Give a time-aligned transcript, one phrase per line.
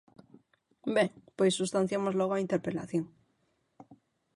[0.95, 3.05] Ben, pois substanciamos logo a interpelación.